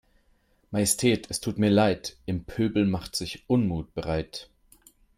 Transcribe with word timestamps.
Majestät 0.71 1.29
es 1.29 1.39
tut 1.41 1.59
mir 1.59 1.69
Leid, 1.69 2.17
im 2.25 2.43
Pöbel 2.43 2.87
macht 2.87 3.15
sich 3.15 3.47
Unmut 3.47 3.93
breit. 3.93 4.49